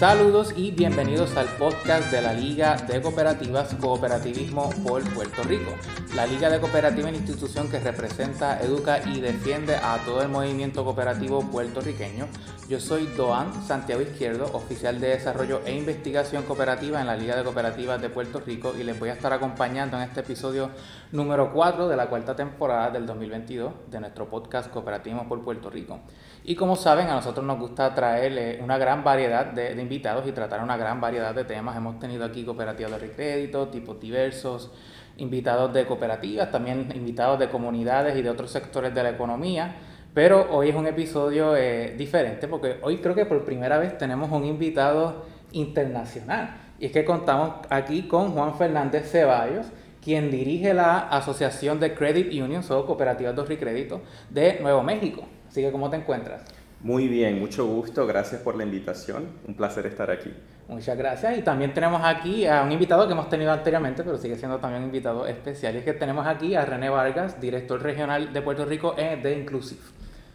[0.00, 5.72] Saludos y bienvenidos al podcast de la Liga de Cooperativas Cooperativismo por Puerto Rico.
[6.16, 10.30] La Liga de Cooperativas es una institución que representa, educa y defiende a todo el
[10.30, 12.28] movimiento cooperativo puertorriqueño.
[12.66, 17.44] Yo soy Doan Santiago Izquierdo, oficial de Desarrollo e Investigación Cooperativa en la Liga de
[17.44, 20.70] Cooperativas de Puerto Rico y les voy a estar acompañando en este episodio
[21.12, 26.00] número 4 de la cuarta temporada del 2022 de nuestro podcast Cooperativismo por Puerto Rico.
[26.44, 30.62] Y como saben, a nosotros nos gusta traerle una gran variedad de, invitados y tratar
[30.62, 31.76] una gran variedad de temas.
[31.76, 34.70] Hemos tenido aquí cooperativas de recrédito, tipos diversos,
[35.16, 39.74] invitados de cooperativas, también invitados de comunidades y de otros sectores de la economía.
[40.14, 44.30] Pero hoy es un episodio eh, diferente porque hoy creo que por primera vez tenemos
[44.30, 46.56] un invitado internacional.
[46.78, 49.66] Y es que contamos aquí con Juan Fernández Ceballos,
[50.00, 55.24] quien dirige la Asociación de Credit Unions o Cooperativas de Recrédito de Nuevo México.
[55.48, 56.42] Así que, ¿cómo te encuentras?
[56.82, 60.32] Muy bien, mucho gusto, gracias por la invitación, un placer estar aquí.
[60.66, 64.36] Muchas gracias y también tenemos aquí a un invitado que hemos tenido anteriormente, pero sigue
[64.36, 68.32] siendo también un invitado especial, y es que tenemos aquí a René Vargas, director regional
[68.32, 69.82] de Puerto Rico eh, de Inclusive.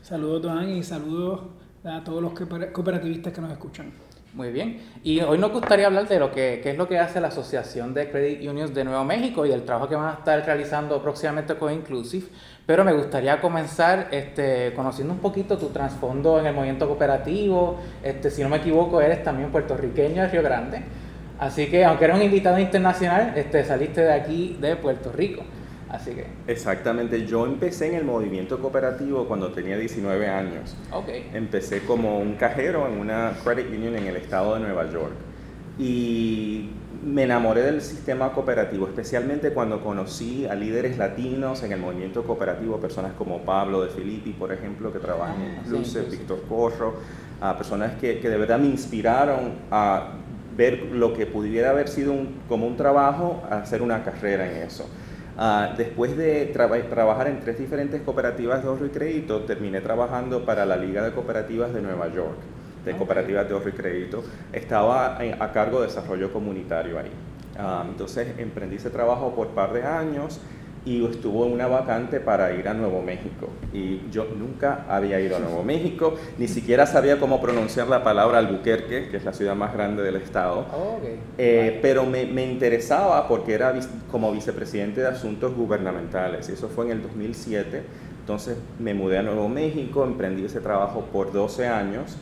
[0.04, 1.42] Saludos, Don, y saludos
[1.84, 3.92] a todos los cooperativistas que nos escuchan.
[4.36, 4.82] Muy bien.
[5.02, 7.94] Y hoy nos gustaría hablar de lo que, qué es lo que hace la Asociación
[7.94, 11.56] de Credit Unions de Nuevo México y el trabajo que van a estar realizando próximamente
[11.56, 12.28] con Inclusive.
[12.66, 17.80] Pero me gustaría comenzar este, conociendo un poquito tu trasfondo en el movimiento cooperativo.
[18.04, 20.82] Este, si no me equivoco, eres también puertorriqueño de Río Grande.
[21.40, 25.44] Así que, aunque eres un invitado internacional, este, saliste de aquí, de Puerto Rico.
[25.90, 26.26] Así que.
[26.48, 30.76] Exactamente, yo empecé en el movimiento cooperativo cuando tenía 19 años.
[30.92, 31.30] Okay.
[31.34, 35.14] Empecé como un cajero en una credit union en el estado de Nueva York.
[35.78, 36.70] Y
[37.04, 42.78] me enamoré del sistema cooperativo, especialmente cuando conocí a líderes latinos en el movimiento cooperativo,
[42.80, 46.96] personas como Pablo de Filippi, por ejemplo, que trabajan en ah, Luce, Víctor Corro,
[47.42, 50.14] a personas que, que, de verdad me inspiraron a
[50.58, 54.64] ver lo que pudiera haber sido un, como un trabajo, a hacer una carrera en
[54.64, 54.88] eso.
[55.38, 60.66] Uh, después de trabajar en tres diferentes cooperativas de ahorro y crédito, terminé trabajando para
[60.66, 62.38] la Liga de Cooperativas de Nueva York,
[62.86, 64.24] de cooperativas de ahorro y crédito.
[64.54, 67.12] Estaba a cargo de desarrollo comunitario ahí.
[67.60, 70.40] Uh, entonces emprendí ese trabajo por par de años
[70.86, 73.50] y estuvo en una vacante para ir a Nuevo México.
[73.74, 78.38] Y yo nunca había ido a Nuevo México, ni siquiera sabía cómo pronunciar la palabra
[78.38, 80.68] Albuquerque, que es la ciudad más grande del estado.
[80.74, 81.00] Oh,
[81.38, 83.74] eh, pero me, me, interesaba porque era
[84.12, 87.82] como vicepresidente de Asuntos Gubernamentales, y eso fue en el 2007.
[88.20, 92.16] Entonces me mudé a Nuevo México, emprendí ese trabajo por 12 años,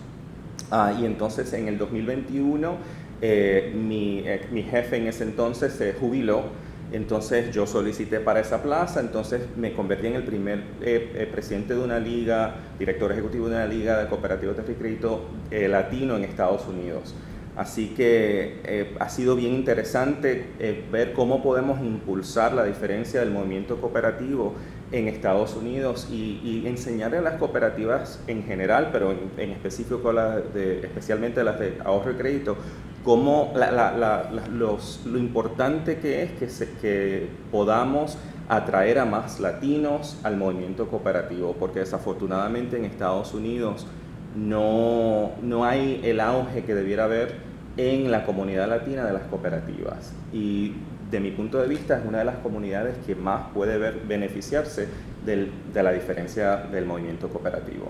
[0.71, 5.93] ah, y entonces en el 2021 eh, mi, eh, mi jefe en ese entonces se
[5.93, 6.43] jubiló
[6.93, 11.73] entonces yo solicité para esa plaza, entonces me convertí en el primer eh, eh, presidente
[11.73, 16.23] de una liga, director ejecutivo de una liga de cooperativas de crédito eh, latino en
[16.23, 17.15] Estados Unidos.
[17.55, 20.47] Así que ha sido bien interesante
[20.91, 24.55] ver cómo podemos impulsar la diferencia del movimiento cooperativo
[24.91, 31.43] en Estados Unidos y, enseñarle a las cooperativas en general, pero en, específico de, especialmente
[31.43, 32.57] las de ahorro y crédito,
[33.03, 38.17] cómo lo importante que es que, que podamos
[38.49, 43.87] atraer a más latinos al movimiento cooperativo, porque desafortunadamente en Estados Unidos
[44.35, 47.35] no, no hay el auge que debiera haber
[47.77, 50.13] en la comunidad latina de las cooperativas.
[50.31, 50.73] Y
[51.09, 54.87] de mi punto de vista es una de las comunidades que más puede ver, beneficiarse
[55.25, 57.89] del, de la diferencia del movimiento cooperativo.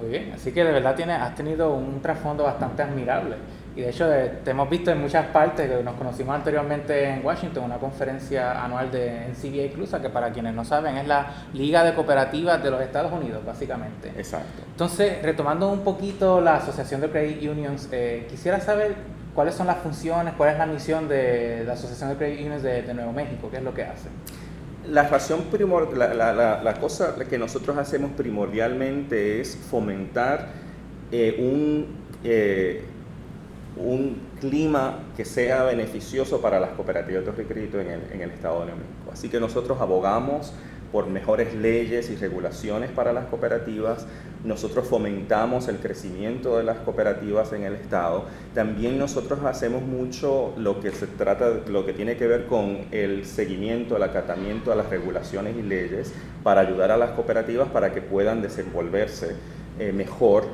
[0.00, 3.36] Muy bien, así que de verdad tiene, has tenido un trasfondo bastante admirable.
[3.76, 7.64] Y de hecho eh, te hemos visto en muchas partes, nos conocimos anteriormente en Washington,
[7.64, 11.94] una conferencia anual de NCBA Inclusa, que para quienes no saben es la Liga de
[11.94, 14.08] Cooperativas de los Estados Unidos, básicamente.
[14.16, 14.62] Exacto.
[14.70, 18.94] Entonces, retomando un poquito la Asociación de Credit Unions, eh, quisiera saber
[19.34, 22.82] cuáles son las funciones, cuál es la misión de la Asociación de Credit Unions de,
[22.82, 24.08] de Nuevo México, qué es lo que hace.
[24.88, 30.48] La razón primor, la, la, la, cosa que nosotros hacemos primordialmente es fomentar
[31.12, 31.86] eh, un,
[32.24, 32.84] eh,
[33.80, 38.60] un clima que sea beneficioso para las cooperativas de crédito en el, en el Estado
[38.60, 39.10] de México.
[39.12, 40.52] Así que nosotros abogamos
[40.92, 44.06] por mejores leyes y regulaciones para las cooperativas.
[44.44, 48.24] Nosotros fomentamos el crecimiento de las cooperativas en el Estado.
[48.54, 53.24] También nosotros hacemos mucho lo que se trata, lo que tiene que ver con el
[53.24, 56.12] seguimiento, el acatamiento a las regulaciones y leyes
[56.42, 59.36] para ayudar a las cooperativas para que puedan desenvolverse
[59.78, 60.44] eh, mejor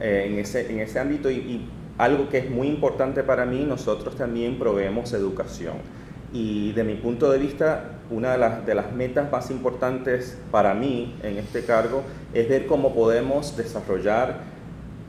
[0.00, 1.30] eh, en, ese, en ese ámbito.
[1.30, 5.74] y algo que es muy importante para mí, nosotros también proveemos educación.
[6.32, 10.74] Y de mi punto de vista, una de las, de las metas más importantes para
[10.74, 12.02] mí en este cargo
[12.32, 14.54] es ver cómo podemos desarrollar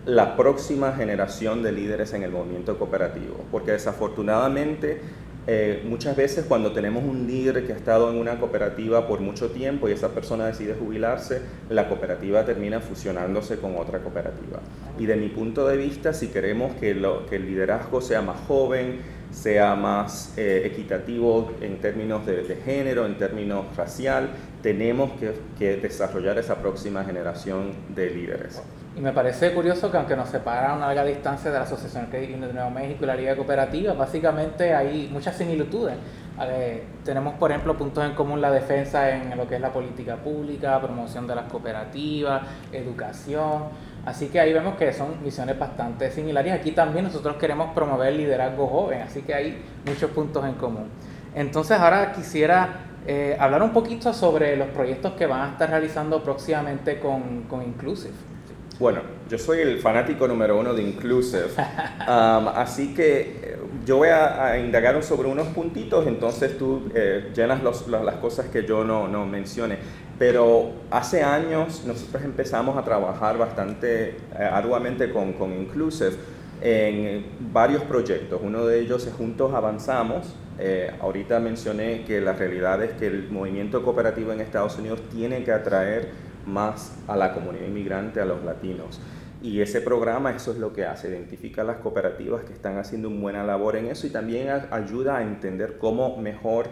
[0.05, 5.01] la próxima generación de líderes en el movimiento cooperativo, porque desafortunadamente
[5.47, 9.51] eh, muchas veces cuando tenemos un líder que ha estado en una cooperativa por mucho
[9.51, 14.59] tiempo y esa persona decide jubilarse, la cooperativa termina fusionándose con otra cooperativa.
[14.97, 19.75] Y de mi punto de vista, si queremos que, el liderazgo sea más joven, sea
[19.75, 24.29] más eh, equitativo en términos de, género, en términos racial,
[24.63, 25.11] tenemos
[25.59, 28.61] que desarrollar esa próxima generación de líderes.
[28.97, 32.37] Y me parece curioso que aunque nos separa una larga distancia de la Asociación Credit
[32.37, 35.95] de Nuevo México y la Liga Cooperativa, básicamente hay muchas similitudes.
[36.41, 40.15] Eh, tenemos, por ejemplo, puntos en común la defensa en lo que es la política
[40.15, 43.63] pública, promoción de las cooperativas, educación.
[44.05, 46.53] Así que ahí vemos que son misiones bastante similares.
[46.53, 50.87] Aquí también nosotros queremos promover liderazgo joven, así que hay muchos puntos en común.
[51.33, 52.69] Entonces ahora quisiera
[53.05, 57.61] eh, hablar un poquito sobre los proyectos que van a estar realizando próximamente con, con
[57.61, 58.34] Inclusive.
[58.77, 58.99] Bueno,
[59.29, 61.45] yo soy el fanático número uno de Inclusive,
[62.09, 67.63] um, así que eh, yo voy a, indagar sobre unos puntitos, entonces tú eh, llenas
[67.63, 69.77] las cosas que yo no, no mencioné.
[70.19, 76.17] Pero hace años nosotros empezamos a trabajar bastante eh, arduamente con, con Inclusive
[76.61, 78.41] en varios proyectos.
[78.43, 80.35] Uno de ellos es Juntos Avanzamos.
[80.99, 85.51] ahorita mencioné que la realidad es que el movimiento cooperativo en Estados Unidos tiene que
[85.51, 88.99] atraer más a la comunidad inmigrante, a los latinos.
[89.41, 93.21] Y ese programa eso es lo que hace, identifica las cooperativas que están haciendo una
[93.21, 96.67] buena labor en eso y también ayuda a entender cómo mejor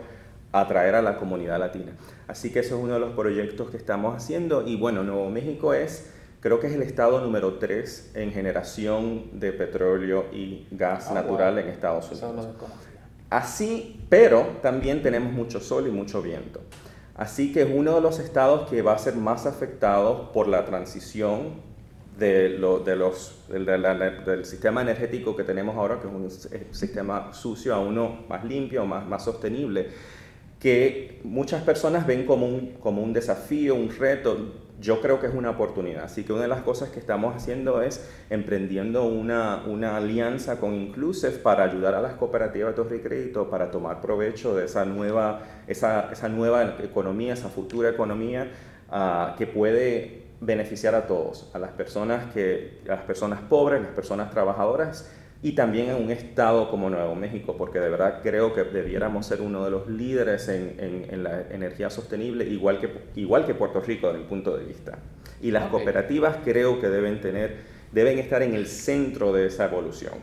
[0.51, 1.93] atraer a la comunidad latina.
[2.27, 5.73] Así que eso es uno de los proyectos que estamos haciendo y bueno, Nuevo México
[5.73, 11.15] es, creo que es el estado número 3 en generación de petróleo y gas ah,
[11.15, 12.47] natural en Estados Unidos.
[13.29, 16.61] Así, pero también tenemos mucho sol y mucho viento.
[17.15, 20.65] Así que es uno de los estados que va a ser más afectado por la
[20.65, 21.61] transición
[22.17, 22.63] del,
[24.43, 29.05] sistema energético que tenemos ahora, que es un sistema sucio, a uno más limpio, más,
[29.07, 29.89] más sostenible,
[30.59, 36.03] que muchas personas ven como un desafío, un reto yo creo que es una oportunidad.
[36.03, 40.73] Así que una de las cosas que estamos haciendo es emprendiendo una, una alianza con
[40.73, 44.83] Inclusive para ayudar a las cooperativas de ahorro y crédito para tomar provecho de esa
[44.83, 48.51] nueva, esa, esa nueva economía, esa futura economía
[48.91, 53.91] uh, que puede beneficiar a todos, a las personas, que, a las personas pobres, las
[53.91, 55.09] personas trabajadoras
[55.43, 59.41] y también en un estado como Nuevo México, porque de verdad creo que debiéramos ser
[59.41, 64.07] uno de los líderes en, en, la energía sostenible, igual que, igual que Puerto Rico
[64.07, 64.97] desde mi punto de vista.
[65.41, 67.57] Y las cooperativas creo que deben, tener,
[67.91, 70.13] deben estar en el centro de esa evolución.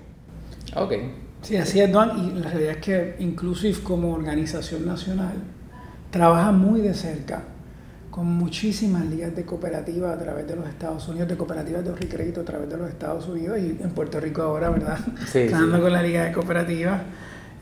[0.75, 0.95] Ok.
[1.43, 5.35] Sí, así es, Don, y la realidad es que Inclusive como organización nacional
[6.11, 7.45] trabaja muy de cerca
[8.11, 12.41] con muchísimas ligas de cooperativas a través de los Estados Unidos, de cooperativas de crédito
[12.41, 14.99] a través de los Estados Unidos y en Puerto Rico ahora, ¿verdad?
[15.27, 17.03] Sí, con la liga de cooperativas.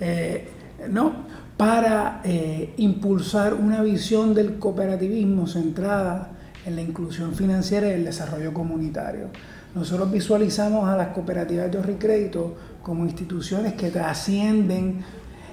[0.00, 0.48] Eh,
[0.88, 6.30] no, para eh, impulsar una visión del cooperativismo centrada
[6.64, 9.28] en la inclusión financiera y el desarrollo comunitario.
[9.74, 15.04] Nosotros visualizamos a las cooperativas de crédito como instituciones que trascienden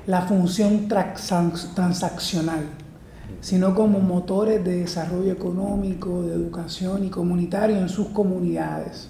[0.08, 2.85] la función transaccional
[3.46, 9.08] sino como motores de desarrollo económico, de educación y comunitario en sus comunidades.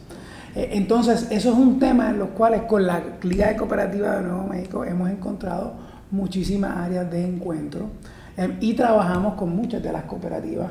[0.53, 4.23] Eh, entonces, eso es un tema en los cuales con la Liga de Cooperativa de
[4.23, 5.75] Nuevo México hemos encontrado
[6.11, 7.87] muchísimas áreas de encuentro
[8.35, 10.69] eh, y trabajamos con muchas de las cooperativas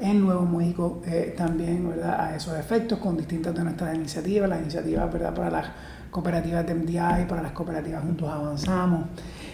[0.00, 2.20] en Nuevo México eh, también ¿verdad?
[2.20, 5.32] a esos efectos con distintas de nuestras iniciativas, las iniciativas ¿verdad?
[5.32, 5.66] para las
[6.10, 9.04] cooperativas de MDI, para las cooperativas Juntos Avanzamos.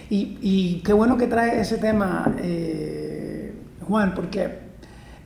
[0.09, 2.25] Y, y qué bueno que trae ese tema.
[3.90, 4.44] Juan, porque,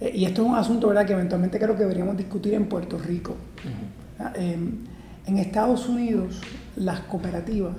[0.00, 1.04] eh, y esto es un asunto ¿verdad?
[1.04, 3.36] que eventualmente creo que deberíamos discutir en Puerto Rico.
[4.18, 4.78] Ah, em,
[5.26, 6.40] en Estados Unidos,
[6.76, 7.76] las cooperativas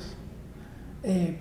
[1.03, 1.37] eh,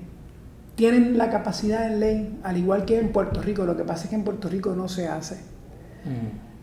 [0.76, 4.10] tienen la capacidad de ley, al igual que en Puerto Rico, lo que pasa es
[4.10, 5.36] que en Puerto Rico no se hace,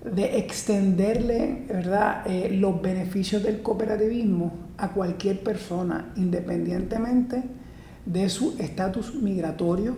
[0.04, 2.24] de extenderle ¿verdad?
[2.26, 7.44] Eh, los beneficios del cooperativismo a cualquier persona, independientemente
[8.06, 9.96] de su estatus migratorio,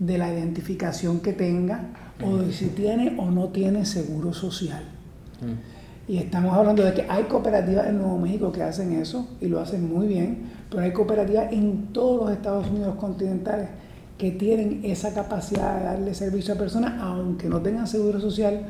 [0.00, 1.82] de la identificación que tenga
[2.24, 4.82] o de si tiene o no tiene seguro social.
[6.08, 9.60] Y estamos hablando de que hay cooperativas en Nuevo México que hacen eso y lo
[9.60, 13.68] hacen muy bien, pero hay cooperativas en todos los Estados Unidos continentales
[14.18, 18.66] que tienen esa capacidad de darle servicio a personas aunque no tengan seguro social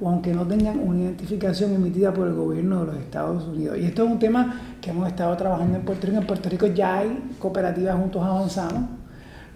[0.00, 3.78] o aunque no tengan una identificación emitida por el gobierno de los Estados Unidos.
[3.78, 6.18] Y esto es un tema que hemos estado trabajando en Puerto Rico.
[6.18, 8.99] En Puerto Rico ya hay cooperativas juntos avanzamos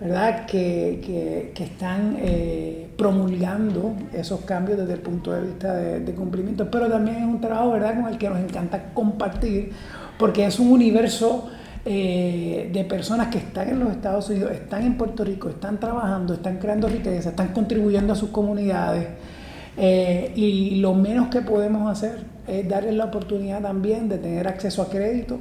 [0.01, 0.47] ¿verdad?
[0.47, 7.17] Que, están eh, promulgando esos cambios desde el punto de vista de, cumplimiento, pero también
[7.17, 8.01] es un trabajo ¿verdad?
[8.01, 9.73] con el que nos encanta compartir,
[10.19, 11.49] porque es un universo
[11.85, 16.35] eh, de personas que están en los Estados Unidos, están en Puerto Rico, están trabajando,
[16.35, 19.09] están creando riqueza, están contribuyendo a sus comunidades.
[19.77, 24.83] Eh, y lo menos que podemos hacer es darles la oportunidad también de tener acceso
[24.83, 25.41] a crédito,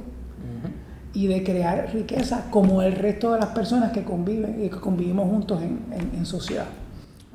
[1.14, 5.28] y de crear riqueza como el resto de las personas que conviven y que convivimos
[5.28, 6.66] juntos en, sociedad.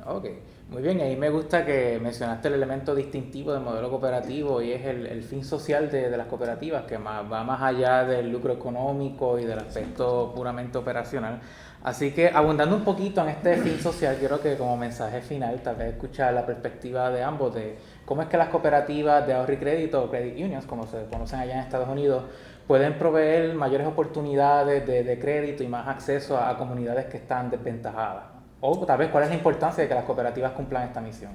[0.06, 0.26] Ok,
[0.70, 4.72] muy bien, y ahí me gusta que mencionaste el elemento distintivo del modelo cooperativo y
[4.72, 9.44] es el, fin social de, las cooperativas, que va más allá del lucro económico y
[9.44, 11.40] del aspecto puramente operacional.
[11.82, 15.76] Así que abundando un poquito en este fin social, quiero que como mensaje final tal
[15.76, 19.56] vez escuchar la perspectiva de ambos de cómo es que las cooperativas de ahorro y
[19.56, 22.24] crédito o credit unions, como se conocen allá en Estados Unidos,
[22.70, 28.22] pueden proveer mayores oportunidades de, crédito y más acceso a, comunidades que están desventajadas.
[28.60, 31.32] O tal vez cuál es la importancia de que las cooperativas cumplan esta misión.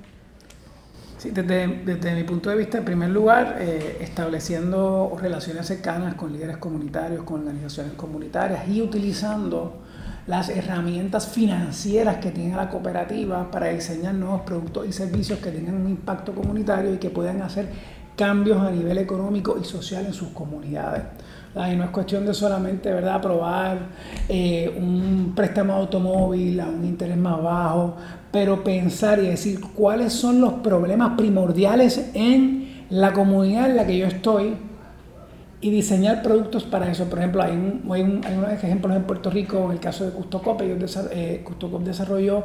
[1.17, 6.55] Sí, desde, mi punto de vista, en primer lugar, eh, estableciendo relaciones cercanas con líderes
[6.55, 9.81] comunitarios, con organizaciones comunitarias y utilizando
[10.27, 15.75] las herramientas financieras que tiene la cooperativa para diseñar nuevos productos y servicios que tengan
[15.75, 17.67] un impacto comunitario y que puedan hacer
[18.15, 21.03] cambios a nivel económico y social en sus comunidades.
[21.55, 23.15] Y no es cuestión de solamente ¿verdad?
[23.15, 23.77] aprobar
[24.27, 27.95] eh, un préstamo automóvil a un interés más bajo,
[28.29, 33.97] pero pensar y decir cuáles son los problemas primordiales en la comunidad en la que
[33.97, 34.55] yo estoy
[35.61, 37.05] y diseñar productos para eso.
[37.05, 40.61] Por ejemplo, hay, un, hay, unos ejemplos en Puerto Rico, en el caso de Custocop,
[40.61, 42.43] ellos eh, Custocop desarrolló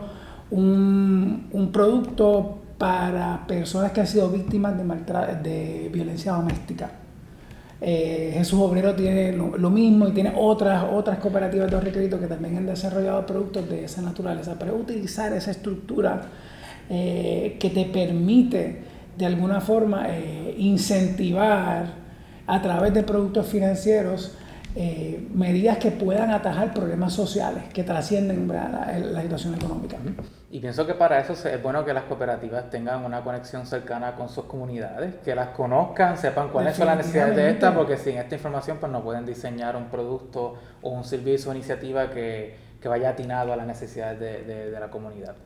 [0.52, 6.90] un, un producto para personas que han sido víctimas de, violencia doméstica.
[7.78, 12.56] Eh, Jesús Obrero tiene lo, mismo y tiene otras, otras cooperativas de ahorro que también
[12.56, 16.22] han desarrollado productos de esa naturaleza, pero utilizar esa estructura
[16.88, 18.78] eh, que te permite
[19.18, 21.84] de alguna forma eh, incentivar
[22.46, 24.38] a través de productos financieros
[24.74, 29.96] medidas que puedan atajar problemas sociales que trascienden la situación económica.
[30.52, 34.28] Y pienso que para eso es bueno que las cooperativas tengan una conexión cercana con
[34.28, 38.34] sus comunidades, que las conozcan, sepan cuáles son las necesidades de estas, porque sin esta
[38.34, 43.10] información pues no pueden diseñar un producto o un servicio o iniciativa que, que vaya
[43.10, 45.36] atinado a las necesidades de, de, la comunidad.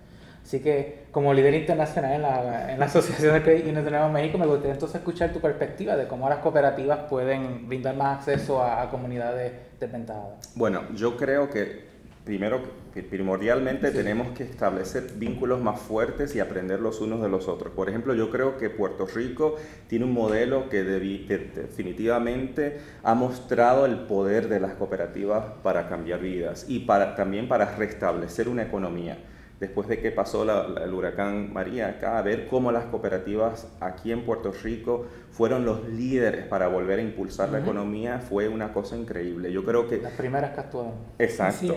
[0.44, 4.10] Así que como líder internacional en la, en la Asociación de Credit Unions de Nuevo
[4.10, 8.62] México, me gustaría entonces escuchar tu perspectiva de cómo las cooperativas pueden brindar más acceso
[8.62, 10.52] a, a comunidades desventajadas.
[10.54, 12.62] Bueno, yo creo que primero,
[13.10, 17.72] primordialmente tenemos que establecer vínculos más fuertes y aprender los unos de los otros.
[17.74, 19.56] Por ejemplo, yo creo que Puerto Rico
[19.88, 26.64] tiene un modelo que, definitivamente ha mostrado el poder de las cooperativas para cambiar vidas
[26.66, 29.18] y para, también para restablecer una economía
[29.60, 34.24] después de que pasó el huracán María acá, a ver cómo las cooperativas aquí en
[34.24, 39.52] Puerto Rico fueron los líderes para volver a impulsar la economía, fue una cosa increíble.
[39.52, 39.98] Yo creo que...
[39.98, 40.92] Las primeras que actuaron.
[41.18, 41.76] Exacto.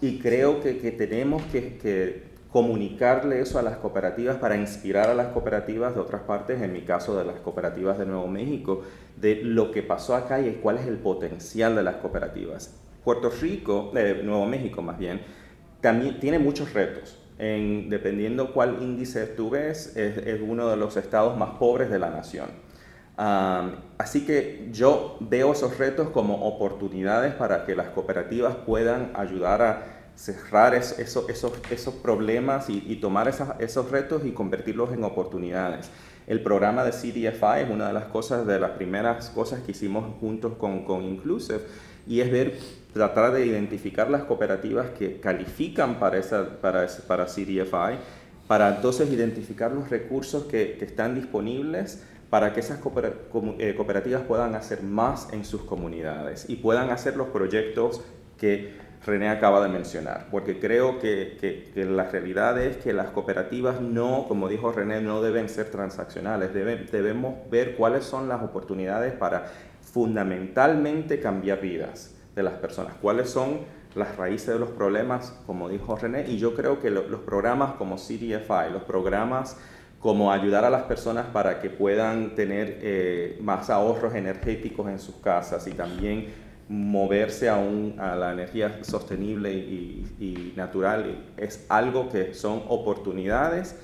[0.00, 5.14] Y creo que, que tenemos que, que, comunicarle eso a las cooperativas para inspirar a
[5.14, 8.80] las cooperativas de otras partes, en mi caso de las cooperativas de Nuevo México,
[9.16, 12.74] de lo que pasó acá y cuál es el potencial de las cooperativas.
[13.04, 15.20] Puerto Rico, de Nuevo México más bien,
[15.86, 17.16] también tiene muchos retos.
[17.38, 22.10] En, dependiendo cuál índice tú ves, es, uno de los estados más pobres de la
[22.10, 22.48] nación.
[23.16, 29.82] así que yo veo esos retos como oportunidades para que las cooperativas puedan ayudar a
[30.16, 35.88] cerrar esos, esos, problemas y, tomar esos retos y convertirlos en oportunidades.
[36.26, 40.04] El programa de CDFI es una de las cosas, de las primeras cosas que hicimos
[40.18, 41.60] juntos con, con Inclusive,
[42.08, 42.54] y es ver,
[42.96, 47.98] tratar de identificar las cooperativas que califican para, esa, para, para CDFI,
[48.48, 54.54] para entonces identificar los recursos que, que están disponibles para que esas eh, cooperativas puedan
[54.54, 58.00] hacer más en sus comunidades y puedan hacer los proyectos
[58.38, 58.74] que
[59.04, 63.80] René acaba de mencionar, porque creo que, que, que, la realidad es que las cooperativas
[63.80, 69.52] no, como dijo René, no deben ser transaccionales, debemos ver cuáles son las oportunidades para
[69.82, 73.60] fundamentalmente cambiar vidas de las personas, cuáles son
[73.96, 77.96] las raíces de los problemas, como dijo René, y yo creo que los programas como
[77.96, 79.56] CDFI, los programas
[79.98, 85.16] como ayudar a las personas para que puedan tener eh, más ahorros energéticos en sus
[85.16, 86.26] casas y también
[86.68, 93.76] moverse a, a la energía sostenible y, natural, es algo que son oportunidades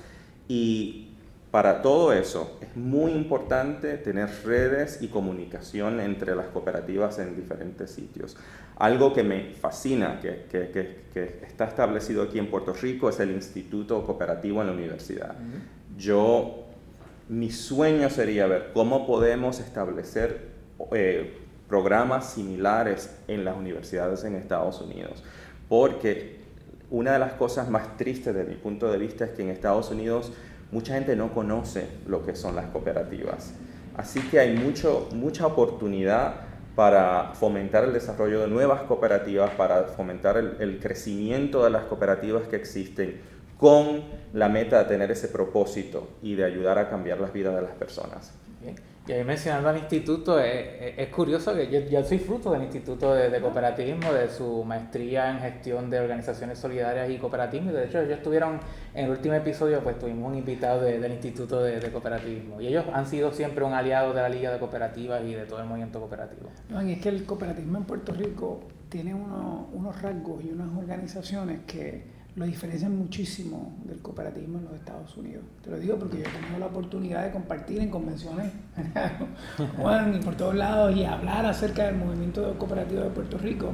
[0.47, 1.12] y
[1.53, 7.91] Para todo eso es muy importante tener redes y comunicación entre las cooperativas en diferentes
[7.91, 8.35] sitios.
[8.77, 14.03] Algo que me fascina, que, que, está establecido aquí en Puerto Rico, es el Instituto
[14.03, 15.35] Cooperativo en la universidad.
[15.95, 16.63] Yo,
[17.29, 20.53] mi sueño sería ver cómo podemos establecer
[20.91, 21.37] eh,
[21.69, 25.23] programas similares en las universidades en Estados Unidos,
[25.69, 26.41] porque
[26.89, 29.91] una de las cosas más tristes de mi punto de vista es que en Estados
[29.91, 30.31] Unidos
[30.73, 33.53] mucha gente no conoce lo que son las cooperativas.
[33.95, 36.33] Así que hay mucho, mucha oportunidad
[36.75, 42.55] para fomentar el desarrollo de nuevas cooperativas, para fomentar el, crecimiento de las cooperativas que
[42.55, 43.21] existen,
[43.57, 44.01] con
[44.33, 47.73] la meta de tener ese propósito y de ayudar a cambiar las vidas de las
[47.73, 48.33] personas.
[49.05, 53.41] Y ahí mencionando al instituto, es, curioso que yo, yo, soy fruto del Instituto de,
[53.41, 57.73] Cooperativismo, de su maestría en gestión de organizaciones solidarias y cooperativismo.
[57.73, 58.61] De hecho, ellos estuvieron,
[58.93, 62.61] en el último episodio, pues tuvimos un invitado del Instituto de, Cooperativismo.
[62.61, 65.59] Y ellos han sido siempre un aliado de la Liga de Cooperativas y de todo
[65.59, 66.49] el movimiento cooperativo.
[66.69, 71.59] No, y es que el cooperativismo en Puerto Rico tiene unos rasgos y unas organizaciones
[71.67, 75.43] que lo diferencian muchísimo del cooperativismo en los Estados Unidos.
[75.63, 78.51] Te lo digo porque yo he tenido la oportunidad de compartir en convenciones
[80.15, 83.71] y por todos lados y hablar acerca del movimiento cooperativo de Puerto Rico.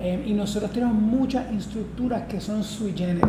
[0.00, 3.24] Eh, y nosotros tenemos muchas estructuras que son sui generis.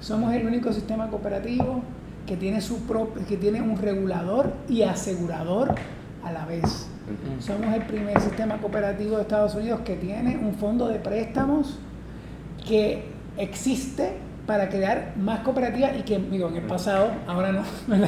[0.00, 1.82] Somos el único sistema cooperativo
[2.26, 5.74] que tiene, su propio, que tiene un regulador y asegurador
[6.22, 6.88] a la vez.
[7.40, 11.78] Somos el primer sistema cooperativo de Estados Unidos que tiene un fondo de préstamos
[12.66, 14.12] que existe
[14.46, 17.62] para crear más cooperativas y que, digo, en el pasado, ahora no,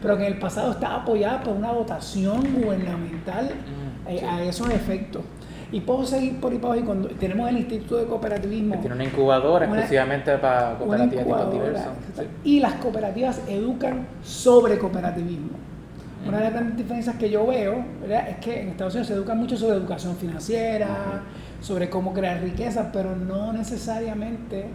[0.00, 4.70] pero que en el pasado estaba apoyada por una dotación gubernamental mm, eh, a esos
[4.70, 5.22] efectos.
[5.70, 8.76] Y puedo seguir por y y cuando tenemos el Instituto de Cooperativismo.
[8.76, 11.88] tiene una incubadora exclusivamente para cooperativas diversas.
[12.44, 15.58] Y las cooperativas educan sobre cooperativismo.
[16.26, 19.34] Una de las grandes diferencias que yo veo es que en Estados Unidos se educa
[19.34, 21.22] mucho sobre educación financiera,
[21.60, 24.66] sobre cómo crear riqueza, pero no necesariamente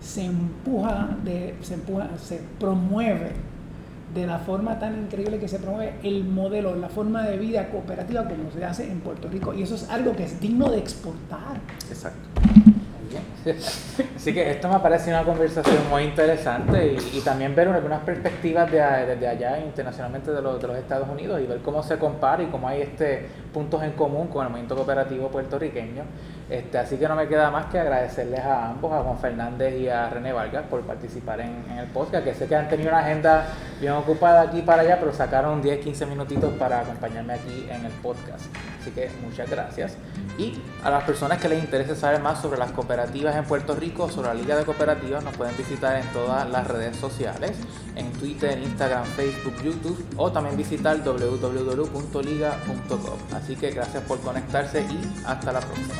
[0.00, 3.32] se empuja, de, se, empuja se promueve
[4.14, 8.24] de la forma tan increíble que se promueve el modelo, la forma de vida cooperativa
[8.24, 9.54] como se hace en Puerto Rico.
[9.54, 11.60] Y eso es algo que es digno de exportar.
[11.88, 12.57] Exacto.
[14.16, 18.78] Así que esto me parece una conversación muy interesante y, también ver algunas perspectivas de,
[18.78, 22.46] desde allá internacionalmente de los, de los, Estados Unidos y ver cómo se compara y
[22.46, 26.02] cómo hay este puntos en común con el movimiento cooperativo puertorriqueño.
[26.50, 29.88] Este, así que no me queda más que agradecerles a ambos, a Juan Fernández y
[29.88, 33.00] a René Vargas por participar en, en el podcast, que sé que han tenido una
[33.00, 33.46] agenda
[33.80, 37.92] bien ocupada aquí para allá, pero sacaron 10, 15 minutitos para acompañarme aquí en el
[37.92, 38.46] podcast.
[38.80, 39.96] Así que muchas gracias.
[40.38, 44.08] Y a las personas que les interese saber más sobre las cooperativas en Puerto Rico,
[44.08, 47.56] sobre la Liga de Cooperativas, nos pueden visitar en todas las redes sociales,
[47.96, 51.98] en Twitter, Instagram, Facebook, YouTube o también visitar www.liga.com.
[53.34, 55.94] Así que gracias por conectarse y hasta la próxima.